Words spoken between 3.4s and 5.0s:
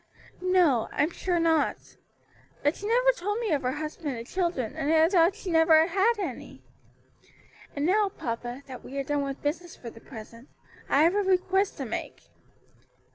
of her husband and children, and